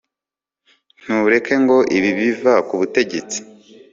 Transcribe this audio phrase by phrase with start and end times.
[1.01, 3.37] ntureke ngo ibi biva kubutegetsi